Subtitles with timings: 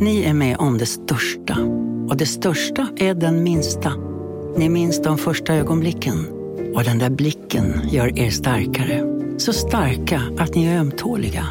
[0.00, 1.56] Ni är med om det största.
[2.08, 3.92] Och det största är den minsta.
[4.56, 6.26] Ni minns de första ögonblicken.
[6.74, 9.02] Och den där blicken gör er starkare.
[9.38, 11.46] Så starka att ni är ömtåliga.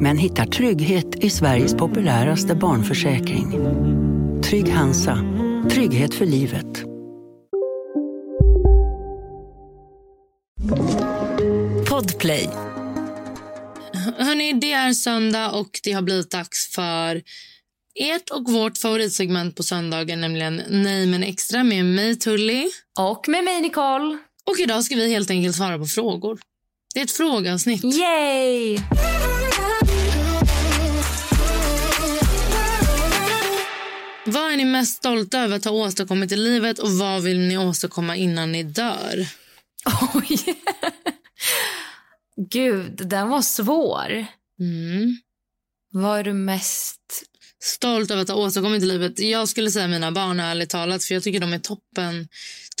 [0.00, 3.58] Men hittar trygghet i Sveriges populäraste barnförsäkring.
[4.42, 5.18] Trygg Hansa.
[5.70, 6.84] Trygghet för livet.
[11.88, 12.48] Podplay.
[14.18, 17.22] Hörni, det är söndag och det har blivit dags för
[17.94, 22.70] ert och vårt favoritsegment på söndagen, nämligen Nej men extra med mig Tully.
[22.98, 24.18] Och med mig Nicole.
[24.44, 26.40] Och idag ska vi helt enkelt svara på frågor.
[26.94, 27.84] Det är ett frågeavsnitt.
[27.84, 28.78] Yay!
[34.26, 37.58] Vad är ni mest stolta över att ha åstadkommit i livet och vad vill ni
[37.58, 39.26] åstadkomma innan ni dör?
[40.14, 40.56] Oj.
[42.36, 44.26] Gud, den var svår.
[44.60, 45.16] Mm.
[45.92, 47.22] Vad är du mest...
[47.62, 49.18] Stolt över att ha åstadkommit i livet.
[49.18, 52.28] Jag skulle säga mina barn ärligt talat för jag tycker de är toppen.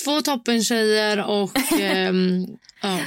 [0.04, 1.50] Två toppen tjejer och
[1.80, 2.46] ehm,
[2.82, 2.98] ja.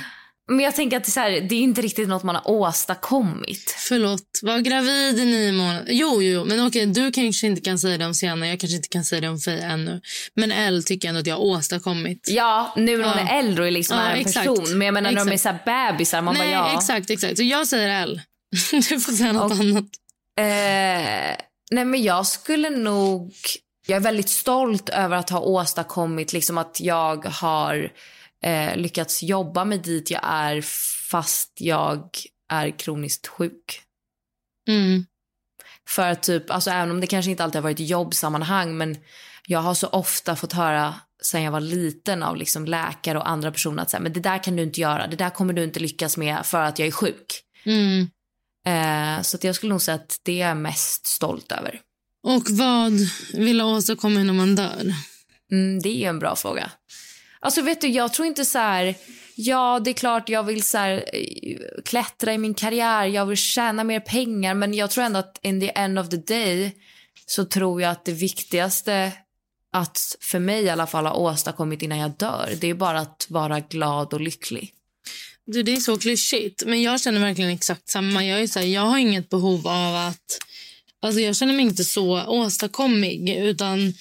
[0.48, 3.76] Men jag tänker att det är, här, det är inte riktigt något man har åstadkommit.
[3.78, 5.86] Förlåt, var gravid i nio månader.
[5.90, 6.46] Jo, jo, jo.
[6.46, 8.48] men okej, du kanske inte kan säga det om Sienna.
[8.48, 10.02] Jag kanske inte kan säga det om Faye ännu.
[10.36, 12.28] Men Elle tycker jag ändå att jag har åstadkommit.
[12.32, 13.30] Ja, nu när hon Ja.
[13.34, 14.48] är äldre och liksom Ja, är en exakt.
[14.48, 14.78] person.
[14.78, 15.64] Men jag menar när de är Exakt.
[15.66, 16.78] så här bebisar, man Nej, bara ja.
[16.78, 17.38] exakt, exakt.
[17.38, 18.24] Så jag säger Elle.
[18.90, 19.86] du får säga något Och- annat.
[20.40, 21.36] Eh,
[21.74, 23.34] nej men jag skulle nog...
[23.86, 27.92] Jag är väldigt stolt över att ha åstadkommit liksom att jag har
[28.44, 30.62] eh, lyckats jobba mig dit jag är
[31.12, 32.10] fast jag
[32.52, 33.82] är kroniskt sjuk.
[34.68, 35.06] Mm.
[35.90, 38.98] För att typ, alltså även om det kanske inte alltid har varit jobbsammanhang men
[39.48, 43.52] jag har så ofta fått höra sen jag var liten av liksom läkare och andra
[43.52, 45.80] personer att säga, men det där kan du inte göra, det där kommer du inte
[45.80, 47.44] lyckas med för att jag är sjuk.
[47.66, 48.08] Mm.
[48.68, 51.82] Eh, så att jag skulle nog säga att det är jag mest stolt över.
[52.24, 52.94] Och vad
[53.34, 54.94] vill du åstadkomma innan man dör?
[55.52, 56.72] Mm, det är en bra fråga.
[57.40, 58.96] Alltså vet du, jag tror inte så här...
[59.36, 63.38] Ja, det är klart jag vill så här, eh, klättra i min karriär, jag vill
[63.38, 66.72] tjäna mer pengar men jag tror ändå att in the end of the day
[67.26, 69.12] så tror jag att det viktigaste
[69.74, 73.26] att för mig i alla fall ha åstadkommit innan jag dör, det är bara att
[73.30, 74.74] vara glad och lycklig.
[75.46, 78.26] Du, det är så klyschigt, men jag känner verkligen exakt samma.
[78.26, 80.40] Jag, är så här, jag har inget behov av att...
[81.02, 83.30] Alltså jag känner mig inte så åstadkommig.
[83.30, 83.94] Utan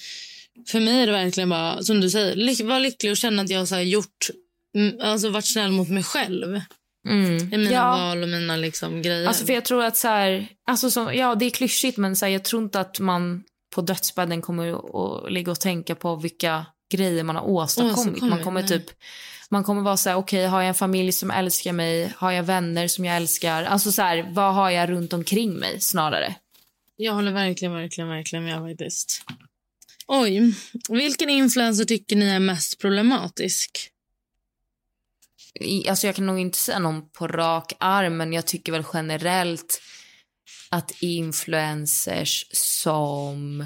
[0.67, 3.49] för mig är det verkligen bara, som du säger, ly- vara lycklig och känna att
[3.49, 4.29] jag har så här, gjort...
[4.77, 6.61] mm, Alltså varit snäll mot mig själv
[7.09, 7.97] i mina Ja.
[7.97, 9.27] val och mina liksom, grejer.
[9.27, 12.25] Alltså för jag tror att så här, alltså så, ja det är klyschigt men så
[12.25, 13.43] här, jag tror inte att man
[13.75, 14.71] på dödsbädden kommer
[15.25, 16.65] att ligga och tänka på vilka
[16.97, 18.21] grejer man har åstadkommit.
[18.23, 18.69] man kommer nej.
[18.69, 18.85] typ,
[19.49, 22.43] man kommer vara så här, okej har jag en familj som älskar mig, har jag
[22.43, 26.35] vänner som jag älskar, alltså så här, vad har jag runt omkring mig snarare?
[26.95, 29.21] Jag håller verkligen, verkligen, verkligen med faktiskt.
[30.07, 30.53] Oj,
[30.89, 33.89] vilken influencer tycker ni är mest problematisk?
[35.59, 38.83] I, alltså jag kan nog inte säga någon på rak arm men jag tycker väl
[38.93, 39.81] generellt
[40.69, 43.61] att influencers som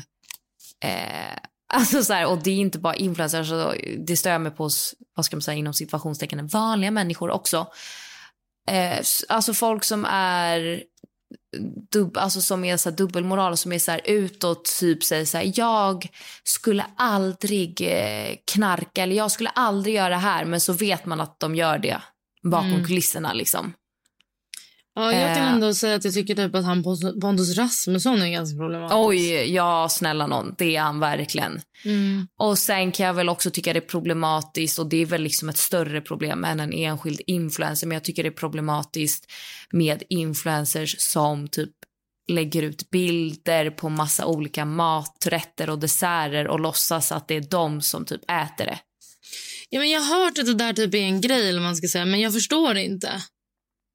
[0.84, 1.38] eh,
[1.74, 4.64] Alltså så här, och det är inte bara influencers, alltså, det stör jag mig på
[4.64, 7.68] hos, vad ska man säga, inom situationstecken, vanliga människor också.
[8.72, 10.84] Eh, alltså folk som är
[11.92, 15.52] dub, alltså som är så dubbelmoral, som är så här utåt, typ säger så här,
[15.56, 16.08] jag
[16.44, 21.22] skulle aldrig eh, knarka eller jag skulle aldrig göra det här, men så vet man
[21.22, 22.02] att de gör det
[22.44, 22.86] bakom Mm.
[22.86, 23.74] kulisserna liksom.
[25.00, 25.54] Ja, jag kan Eh.
[25.54, 26.84] ändå säga att jag tycker typ att han
[27.22, 28.98] Pontus- Rasmusson är ganska problematisk.
[28.98, 31.62] Oj, ja snälla någon, det är han verkligen.
[31.86, 32.28] Mm.
[32.40, 35.50] Och sen kan jag väl också tycka det är problematiskt och det är väl liksom
[35.50, 39.32] ett större problem än en enskild influencer men jag tycker det är problematiskt
[39.72, 41.72] med influencers som typ
[42.32, 47.82] lägger ut bilder på massa olika maträtter och desserter och låtsas att det är de
[47.82, 48.80] som typ äter det.
[49.70, 51.88] Ja, men jag har hört att det där typ är en grej, eller man ska
[51.88, 53.12] säga, men jag förstår det inte.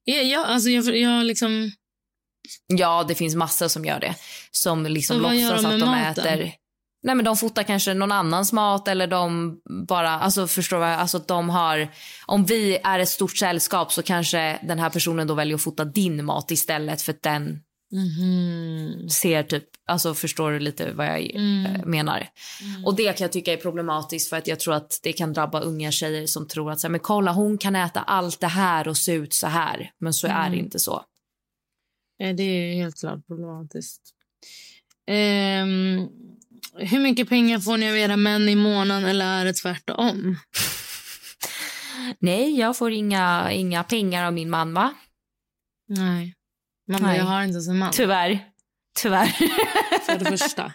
[0.04, 1.70] Jag, jag, alltså jag, jag liksom...
[2.66, 4.14] Ja, det finns massor som gör det.
[4.50, 6.26] Som liksom Så låtsas de att de maten?
[6.26, 6.52] äter.
[7.04, 9.56] Nej men de fotar kanske någon annans mat eller de
[9.88, 11.88] bara, alltså förstår vad jag- alltså att de har,
[12.26, 15.84] om vi är ett stort sällskap så kanske den här personen då väljer att fota
[15.84, 17.58] din mat istället för den
[17.92, 19.08] Mhm.
[19.08, 21.66] ser typ, alltså förstår du lite vad jag Mm.
[21.66, 22.28] eh, menar?
[22.84, 25.60] Och det kan jag tycka är problematiskt för att jag tror att det kan drabba
[25.60, 28.88] unga tjejer som tror att så här, men kolla hon kan äta allt det här
[28.88, 29.90] och se ut så här.
[29.98, 30.58] Men så är det Mm.
[30.58, 31.04] inte så.
[32.36, 34.00] Det är helt klart problematiskt.
[35.06, 36.08] Ehm,
[36.76, 40.36] hur mycket pengar får ni av era män i månaden eller är det tvärtom?
[42.18, 44.94] Nej, jag får inga, inga pengar av min man va?
[45.88, 46.34] Nej.
[46.88, 47.18] Man bara, Nej.
[47.18, 47.92] jag har inte som man.
[47.92, 48.38] Tyvärr.
[49.02, 49.26] Tyvärr.
[50.06, 50.72] För det första.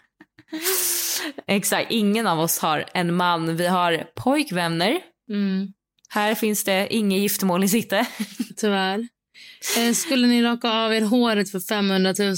[1.48, 3.56] Exakt, ingen av oss har en man.
[3.58, 5.00] Vi har pojkvänner.
[5.30, 5.74] Mm,
[6.10, 8.08] Här finns det inget giftermål i sikte.
[8.58, 9.08] tyvärr.
[9.78, 12.36] Eh, skulle ni raka av er håret för 500 000?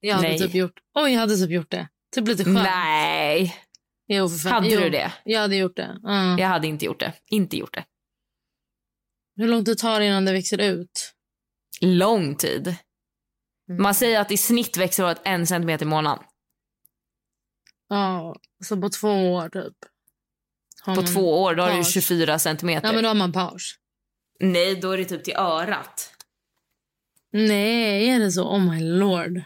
[0.00, 0.38] Jag hade Nej.
[0.38, 1.88] typ gjort Oj, jag hade typ gjort det.
[2.14, 2.62] Typ lite skönt.
[2.62, 3.56] Nej,
[4.06, 4.52] Jo, för fem...
[4.52, 5.12] hade jo, du det?
[5.24, 5.98] Jag hade gjort det.
[6.02, 6.38] Ja.
[6.38, 7.12] Jag hade inte gjort det.
[7.30, 7.84] Inte gjort det.
[9.36, 11.12] Hur långt det tar innan det växer ut?
[11.80, 12.76] Lång tid.
[13.70, 13.82] Mm.
[13.82, 16.24] Man säger att i snitt växer håret en centimeter i månaden.
[17.88, 19.76] Ja, så på två år typ.
[20.82, 21.92] Har På man- två år då har du page.
[21.92, 22.88] 24 centimeter.
[22.88, 23.74] Ja, men då har man paus.
[24.40, 26.10] Nej, då är det typ till örat.
[27.32, 28.48] Nej, är det så?
[28.48, 29.42] Oh my lord.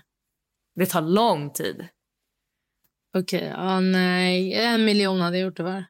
[0.75, 1.89] Det tar lång tid.
[3.19, 4.55] Okej, ja nej.
[4.55, 5.87] En miljon hade jag gjort tyvärr.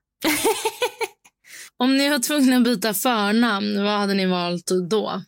[1.76, 5.22] Om ni var tvungna att byta förnamn, vad hade ni valt då?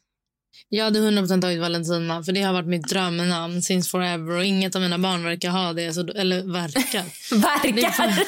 [0.72, 4.76] Jag hade 100% tagit Valentina, för det har varit mitt drömnamn since forever och inget
[4.76, 5.93] av mina barn verkar ha det.
[5.93, 7.05] Så, eller verkar.
[7.40, 8.25] Verkar.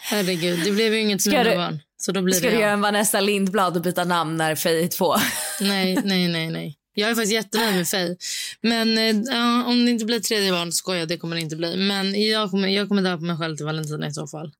[0.00, 1.80] Herregud, det blev ju inget till mina du- barn.
[1.96, 4.88] Så då blir Ska du göra en Vanessa Lindblad och byta namn när Faye är
[4.88, 5.14] två?
[5.60, 6.76] Nej, nej, nej, nej.
[6.94, 8.16] Jag är faktiskt jättenöjd med Faye.
[8.60, 11.56] Men eh, om det inte blir tredje barn så skojar jag, det kommer det inte
[11.56, 11.76] bli.
[11.76, 14.52] Men jag kommer, jag kommer döpa mig själv till Valentina i så fall.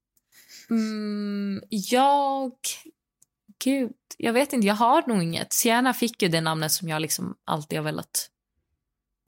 [0.71, 2.53] Mm, jag...
[3.65, 4.67] Gud, jag vet inte.
[4.67, 5.53] Jag har nog inget.
[5.53, 8.31] Sienna fick ju det namnet som jag liksom alltid har velat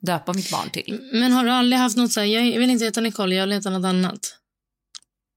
[0.01, 1.09] döpa mitt barn till.
[1.13, 3.55] Men har du aldrig haft något så här, jag vill inte heta Nicole, jag vill
[3.55, 4.19] heta något annat?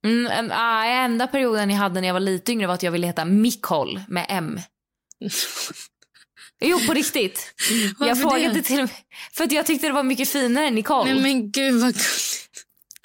[0.05, 2.93] Mm, em, ah, enda perioden jag hade när jag var lite yngre var att jag
[2.93, 4.61] ville heta Mikol med M.
[6.63, 7.55] Jo, på riktigt.
[7.99, 8.63] Varför jag frågade det?
[8.63, 8.89] till
[9.33, 11.15] För att jag tyckte det var mycket finare än Nicole.
[11.15, 12.41] Nej men gud vad gulligt.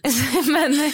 [0.47, 0.91] men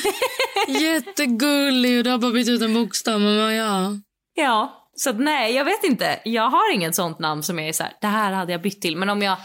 [0.81, 3.21] Jättegullig och du har bara bytt ut en bokstav.
[3.21, 3.97] Men ja.
[4.33, 6.19] ja, så att, nej, jag vet inte.
[6.25, 8.81] Jag har inget sånt namn som jag är så här, det här hade jag bytt
[8.81, 8.97] till.
[8.97, 9.37] Men om jag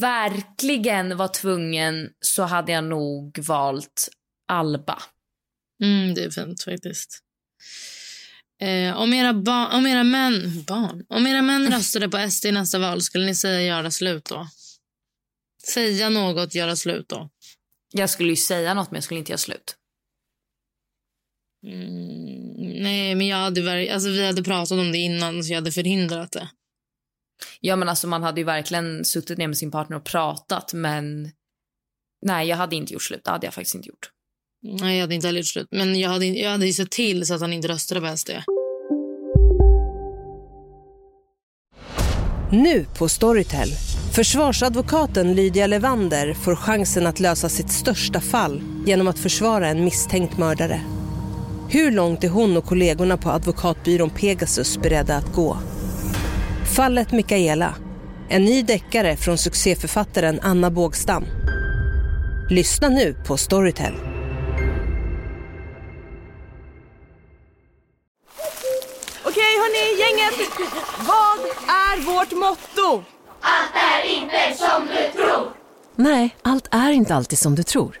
[0.00, 4.08] verkligen var tvungen så hade jag nog valt
[4.48, 5.02] Alba.
[5.82, 7.20] Mm, det är fint faktiskt.
[8.60, 10.64] Eh, om, era ba- om era män...
[10.68, 11.04] Barn?
[11.08, 14.48] Om era män röstade på SD i nästa val, skulle ni säga göra slut då?
[15.72, 17.30] Säga något, göra slut då?
[17.92, 19.76] Jag skulle ju säga något men jag skulle inte göra slut.
[21.66, 25.72] Mm, nej, men jag hade alltså, vi hade pratat om det innan så jag hade
[25.72, 26.48] förhindrat det.
[27.60, 31.30] Ja men alltså man hade ju verkligen suttit ner med sin partner och pratat men
[32.26, 33.24] nej jag hade inte gjort slut.
[33.24, 34.10] Det hade jag faktiskt inte gjort.
[34.62, 35.68] Nej, jag hade inte heller gjort slut.
[35.70, 38.30] Men jag hade, jag hade ju sett till så att han inte röstade på SD.
[42.52, 43.68] Nu på Storytel.
[44.14, 50.38] Försvarsadvokaten Lydia Levander får chansen att lösa sitt största fall genom att försvara en misstänkt
[50.38, 50.80] mördare.
[51.74, 55.58] Hur långt är hon och kollegorna på advokatbyrån Pegasus beredda att gå?
[56.76, 57.74] Fallet Mikaela.
[58.28, 61.24] En ny deckare från succéförfattaren Anna Bågstam.
[62.50, 63.94] Lyssna nu på Storytel.
[69.24, 70.50] Okej hörni, gänget.
[70.98, 71.38] Vad
[71.68, 73.04] är vårt motto?
[75.96, 78.00] Nej, allt är inte alltid som du tror.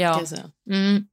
[0.00, 0.22] Ja.
[0.70, 1.04] Mm.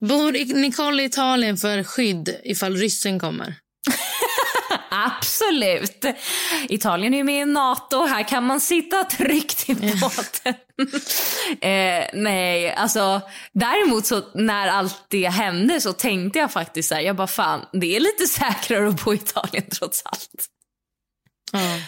[0.00, 3.54] Bor Nicole i Italien för skydd ifall ryssen kommer?
[4.90, 6.04] Absolut.
[6.68, 8.06] Italien är med i Nato.
[8.06, 10.54] Här kan man sitta tryggt i båten.
[11.60, 13.20] eh, nej, alltså
[13.52, 17.66] däremot så när allt det hände så tänkte jag faktiskt så här, jag bara fan,
[17.72, 20.46] det är lite säkrare att bo i Italien trots allt.
[21.52, 21.78] Ja.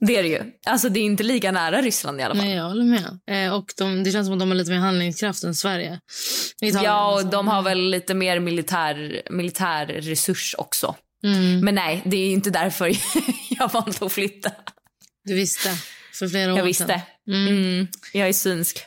[0.00, 0.42] Det är det ju.
[0.66, 2.44] Alltså det är inte lika nära Ryssland i alla fall.
[2.44, 3.18] Nej, jag håller med.
[3.46, 6.00] Eh, och de, det känns som att de har lite mer handlingskraft än Sverige.
[6.62, 7.28] Italien, Ja, och alltså.
[7.28, 10.96] de har väl lite mer militär, militär resurs också.
[11.24, 11.60] Mm.
[11.60, 12.92] Men nej, det är inte därför
[13.58, 14.50] jag valde att flytta.
[15.24, 15.70] Du visste
[16.12, 16.86] för flera år Jag visste.
[16.86, 17.00] sedan.
[17.28, 17.48] Mm.
[17.48, 17.86] Mm.
[18.12, 18.84] Jag är synsk.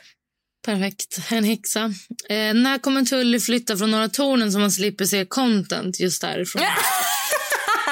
[0.64, 1.18] Perfekt.
[1.30, 1.80] En häxa.
[2.28, 6.62] Eh, när kommer Tully flytta från Norra Tornen så man slipper se content just därifrån?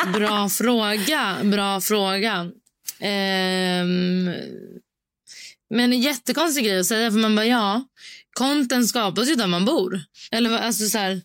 [0.13, 1.37] Bra fråga.
[1.43, 2.51] Bra fråga.
[3.01, 4.25] Ehm,
[5.75, 7.85] men en jättekonstig grej att säga för man bara ja,
[8.33, 10.01] content skapas ju där man bor.
[10.31, 11.23] Eller alltså så här,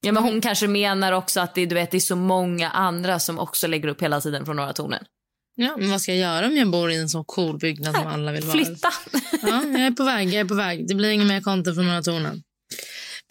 [0.00, 3.18] Ja, men hon kanske menar också att det, du vet, det är så många andra
[3.20, 5.04] som också lägger upp hela tiden från Norra Tornen.
[5.56, 8.06] ja, men vad ska jag göra om jag bor i en så cool byggnad som
[8.06, 8.56] alla vill vara?
[8.56, 8.92] Flytta!
[9.42, 10.28] Ja, jag är på väg.
[10.28, 10.88] Jag är på väg.
[10.88, 12.42] Det blir ingen mer content från Norra Tornen.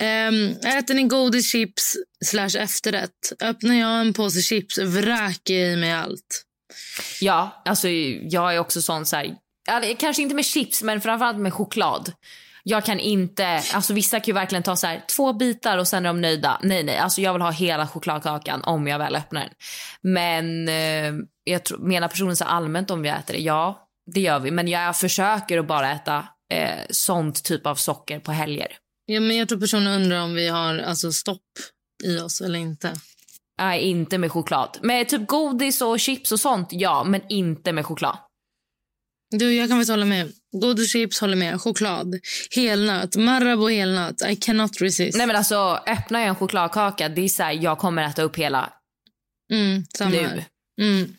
[0.04, 3.34] Um, äter ni godis, chips slash efterrätt?
[3.42, 6.45] Öppnar jag en påse chips vräker jag i mig allt.
[7.22, 7.88] Ja, alltså
[8.22, 9.36] jag är också sån så här,
[10.00, 12.14] kanske inte med chips men framförallt med choklad.
[12.68, 16.06] Jag kan inte, alltså vissa kan ju verkligen ta så här två bitar och sen
[16.06, 16.60] är de nöjda.
[16.64, 19.54] Nej, nej, alltså jag vill ha hela chokladkakan om jag väl öppnar den.
[20.02, 23.40] Men eh, jag tror, menar personen så allmänt om vi äter det?
[23.40, 24.52] Ja, det gör vi.
[24.52, 28.68] Men jag försöker att bara äta eh, sånt typ av socker på helger.
[29.06, 31.42] Ja, men jag tror personen undrar om vi har alltså, stopp
[32.04, 32.94] i oss eller inte.
[33.58, 34.80] Nej, inte med choklad.
[34.82, 38.18] Med typ godis och chips och sånt, ja, men inte med choklad.
[39.32, 40.32] Du, jag kan faktiskt hålla med.
[40.62, 41.62] Godis, chips, håller med.
[41.62, 42.20] Choklad.
[42.56, 43.16] Helnöt.
[43.16, 44.22] Marabou helnöt.
[44.22, 45.18] I cannot resist.
[45.18, 48.38] Nej men alltså öppnar jag en chokladkaka, det är så här, jag kommer äta upp
[48.38, 48.74] hela
[49.52, 50.44] Mm, samma nu.
[50.82, 51.16] Mm.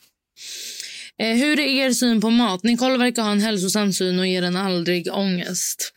[1.18, 2.62] Eh, hur är er syn på mat?
[2.62, 5.92] Nicole verkar ha en hälsosam syn och ger en aldrig ångest.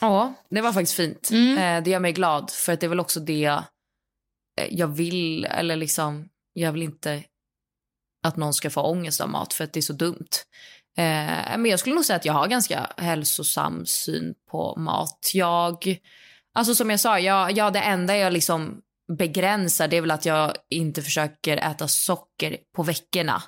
[0.00, 1.30] Ja, det var faktiskt fint.
[1.30, 1.58] Mm.
[1.58, 3.62] Eh, det gör mig glad för att det är väl också det
[4.58, 7.22] Eh, jag vill eller liksom jag vill inte
[8.26, 10.28] att någon ska få ångest av mat för att det är så dumt.
[10.96, 15.30] Eh, men jag skulle nog säga att jag har ganska hälsosam syn på mat.
[15.34, 15.98] Jag,
[16.54, 18.80] alltså som jag sa, jag, ja, det enda jag liksom
[19.18, 23.42] begränsar det är väl att jag inte försöker äta socker på veckorna.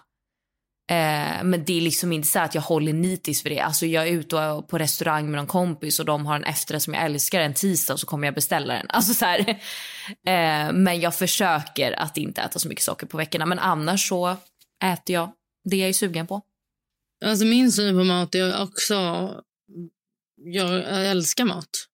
[0.90, 3.60] Eh, men det är liksom inte så att jag håller nitiskt för det.
[3.60, 6.94] Alltså jag är ute på restaurang med någon kompis och de har en efterrätt som
[6.94, 8.86] jag älskar en tisdag så kommer jag beställa den.
[8.90, 9.40] Alltså så här,
[10.26, 13.46] eh, men jag försöker att inte äta så mycket socker på veckorna.
[13.46, 14.36] Men annars så
[14.84, 15.32] äter jag
[15.64, 16.42] det jag är sugen på.
[17.24, 18.94] Alltså min syn på mat är också...
[20.36, 21.86] Jag älskar mat.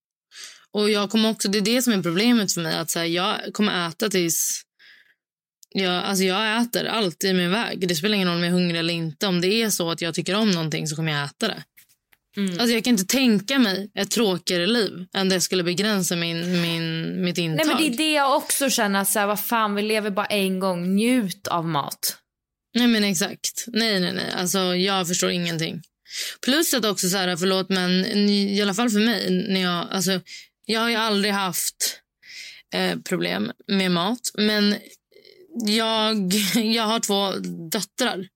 [0.71, 2.77] Och jag kommer också, Det är det som är problemet för mig.
[2.77, 4.66] Att så här, Jag kommer äta tills...
[5.79, 7.89] Jag, alltså jag äter allt i min väg.
[7.89, 9.27] Det spelar ingen roll om jag är hungrig eller inte.
[9.27, 11.65] Om det är så att jag tycker om någonting så kommer jag äta det.
[12.51, 17.25] Alltså jag kan inte tänka mig ett tråkigare liv än det skulle begränsa min, min,
[17.25, 17.67] mitt intag.
[17.67, 19.01] Nej men det är det jag också känner.
[19.01, 20.95] att Så här, vad fan, vi lever bara en gång.
[20.95, 22.17] Njut av mat.
[22.75, 23.65] Nej men exakt.
[23.67, 24.31] Nej nej nej.
[24.37, 25.83] Alltså jag förstår ingenting.
[26.45, 30.21] Plus att också så här, förlåt men i alla fall för mig när jag alltså
[30.65, 32.01] jag har ju aldrig haft
[32.75, 34.75] eh, problem med mat men
[35.65, 37.31] jag jag har två
[37.71, 38.29] döttrar.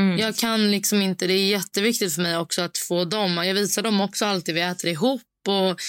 [0.00, 0.18] Mm.
[0.18, 3.36] Jag kan liksom inte det är jätteviktigt för mig också att få dem.
[3.36, 5.80] Jag visar dem också alltid vi äter ihop och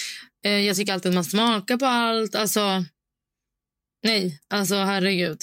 [0.44, 2.84] eh, jag tycker alltid att man smakar på allt alltså
[4.02, 5.38] Nej, alltså herregud.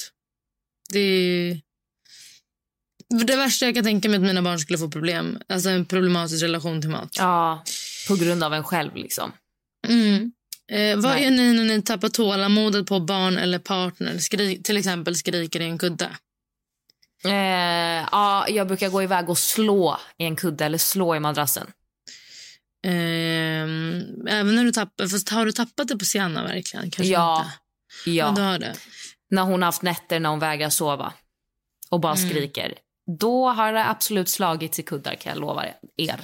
[0.90, 1.62] Det är
[3.10, 5.40] det värsta jag kan tänka mig att mina barn skulle få problem.
[5.50, 7.16] Alltså en problematisk relation till mat.
[7.18, 7.64] Ja,
[8.08, 9.32] på grund av en själv liksom.
[9.88, 10.32] Mm.
[10.72, 14.18] Eh, vad är ni när ni tappar tålamodet på barn eller partner?
[14.18, 16.10] Skri till exempel skriker i en kudde.
[17.26, 17.32] Eh,
[18.12, 21.68] ja, jag brukar gå iväg och slå i en kudde eller slå i madrassen.
[22.86, 25.08] Ehm, även när du tappar...
[25.08, 26.92] Fast har du tappat det på Sienna verkligen?
[26.92, 27.40] Kanske Ja.
[28.06, 28.12] Inte.
[28.12, 28.34] Ja.
[28.36, 28.76] du har det.
[29.30, 31.14] När hon har haft nätter när hon vägrar sova
[31.90, 32.30] och bara Mm.
[32.30, 32.74] skriker.
[33.20, 35.66] Då har det absolut slagits i kuddar kan jag lova
[35.98, 36.20] er.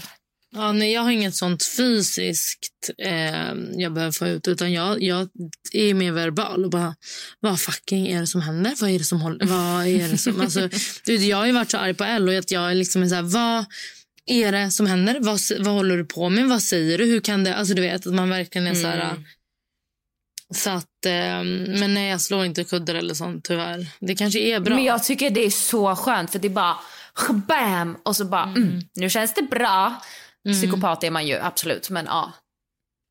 [0.56, 4.48] Ja, nej, jag har inget sånt fysiskt eh, jag behöver få ut.
[4.48, 5.30] Utan jag, jag
[5.74, 6.96] är mer verbal och bara,
[7.40, 8.74] vad fucking är det som händer?
[8.82, 9.46] Vad är det som håller?
[9.46, 10.42] Vad är det som...
[10.42, 10.70] Alltså,
[11.06, 13.22] du, jag har varit så arg på Elle och att jag liksom är så här,
[13.22, 13.66] vad
[14.26, 15.20] är det som händer?
[15.20, 16.50] Vad, vad håller du på med?
[16.50, 17.06] Vad säger du?
[17.06, 17.56] Hur kan det...
[17.56, 19.12] Alltså du vet, att man verkligen är så här...
[19.12, 19.24] Mm.
[20.54, 21.44] Så att, eh,
[21.80, 23.88] men nej, jag slår inte kuddar eller sånt tyvärr.
[24.00, 24.76] Det kanske är bra.
[24.76, 26.76] Men jag tycker det är så skönt för det är bara
[27.48, 28.82] bam och så bara mm.
[28.94, 30.02] nu känns det bra.
[30.52, 32.34] Psykopat är man ju absolut men ja.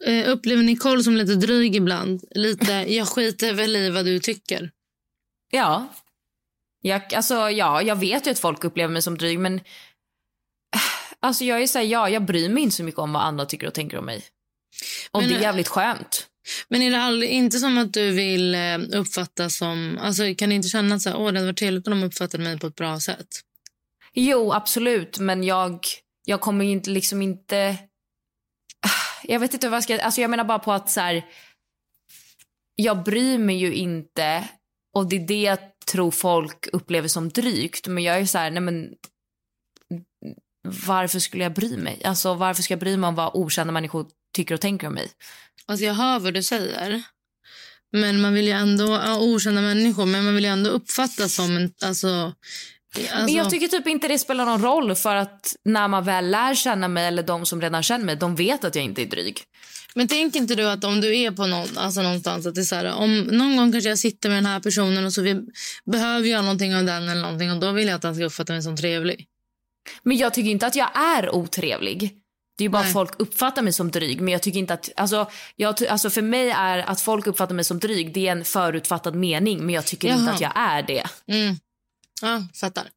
[0.05, 2.25] Eh, upplever Nicole som lite dryg ibland?
[2.31, 4.71] Lite, jag skiter väl i vad du tycker.
[5.51, 5.89] Ja.
[6.83, 9.61] Jag, alltså, ja, jag vet ju att folk upplever mig som dryg men
[11.21, 13.47] alltså jag är så här, ja, jag bryr mig inte så mycket om vad andra
[13.47, 14.25] tycker och tänker om mig.
[15.11, 16.27] Och Men, det är eh, jävligt skönt.
[16.69, 19.99] Men är det aldrig, inte som att du vill eh, uppfattas som...
[20.03, 22.07] Alltså, kan du inte känna att så här, Åh, det hade varit trevligt om de
[22.07, 23.29] uppfattade mig på ett bra sätt?
[24.15, 25.87] Jo, absolut, men jag,
[26.25, 27.79] jag kommer ju inte liksom inte...
[29.25, 30.01] Jag vet inte vad jag ska...
[30.01, 31.27] Alltså jag menar bara på att så här...
[32.75, 34.49] Jag bryr mig ju inte
[34.95, 37.89] Och det är det jag tror folk upplever som drygt.
[37.89, 38.95] Men jag är så här, nej men
[40.87, 42.05] varför skulle jag bry mig?
[42.05, 45.11] Alltså varför ska jag bry mig om vad okända människor tycker och tänker om mig?
[45.67, 47.03] Alltså jag hör vad du säger.
[47.93, 51.57] Men man vill ju ändå, ja, okända människor, men man vill ju ändå uppfattas som
[51.57, 52.33] en, alltså,
[52.97, 53.25] alltså...
[53.25, 56.55] Men jag tycker typ inte det spelar någon roll för att när man väl lär
[56.55, 59.41] känna mig eller de som redan känner mig, de vet att jag inte är dryg.
[59.95, 62.65] Men tänk inte du att om du är på någon, alltså någonstans att det är
[62.65, 65.41] så här, om någon gång kanske jag sitter med den här personen och så vi
[65.85, 68.53] behöver göra någonting av den eller någonting och då vill jag att den ska uppfatta
[68.53, 69.27] mig som trevlig.
[70.03, 72.19] Men jag tycker inte att jag är otrevlig.
[72.59, 72.93] Det är bara Nej.
[72.93, 74.21] folk uppfattar mig som dryg.
[74.21, 77.65] Men jag tycker inte att, alltså, jag, alltså för mig är att folk uppfattar mig
[77.65, 79.67] som dryg, det är en förutfattad mening.
[79.67, 80.35] Men jag tycker inte Jaha.
[80.35, 81.05] att jag är det.
[81.27, 81.57] Mm.
[82.23, 82.89] Ja, fattar.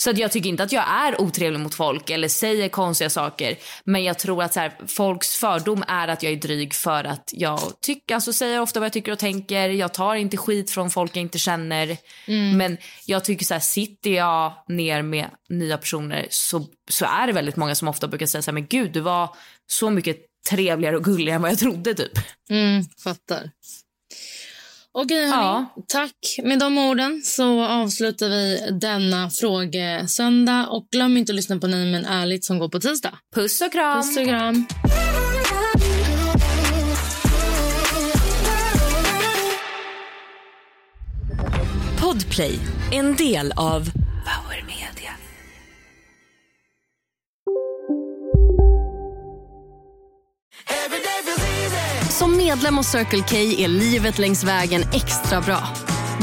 [0.00, 3.58] Så att jag tycker inte att jag är otrevlig mot folk eller säger konstiga saker.
[3.84, 7.30] Men jag tror att så här, folks fördom är att jag är dryg för att
[7.32, 9.68] jag tycker, alltså säger ofta vad jag tycker och tänker.
[9.68, 11.96] Jag tar inte skit från folk jag inte känner.
[12.56, 17.32] Men jag tycker så här, sitter jag ner med nya personer så, så är det
[17.32, 20.16] väldigt många som ofta brukar säga så här, men gud du var så mycket
[20.50, 22.18] trevligare och gulligare än vad jag trodde typ.
[22.50, 23.50] Mm, fattar.
[25.00, 25.32] Okej, hörni.
[25.32, 25.74] Ja.
[25.88, 26.38] Tack.
[26.42, 30.66] Med de orden så avslutar vi denna frågesöndag.
[30.66, 33.18] Och glöm inte att lyssna på Nej men ärligt som går på tisdag.
[33.34, 34.02] Puss och kram!
[34.02, 34.66] Puss och kram.
[42.00, 42.58] Podplay,
[42.92, 44.07] en del av
[52.18, 55.68] Som medlem hos Circle K är livet längs vägen extra bra.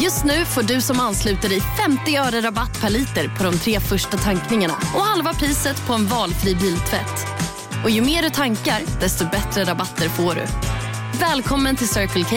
[0.02, 3.80] Just nu får du som ansluter dig 50 öre rabatt per liter på de tre
[3.80, 7.28] första tankningarna och halva priset på en valfri biltvätt.
[7.84, 10.46] Och ju mer du tankar, desto bättre rabatter får du.
[11.20, 12.36] Välkommen till Circle K.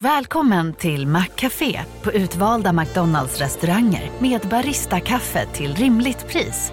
[0.00, 6.72] Välkommen till Maccafé på utvalda McDonalds restauranger med Baristakaffe till rimligt pris.